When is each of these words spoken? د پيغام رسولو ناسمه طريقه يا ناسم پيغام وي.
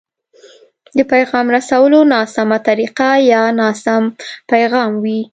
د 0.97 0.99
پيغام 1.11 1.45
رسولو 1.57 1.99
ناسمه 2.13 2.57
طريقه 2.67 3.09
يا 3.31 3.43
ناسم 3.59 4.03
پيغام 4.51 4.91
وي. 5.03 5.19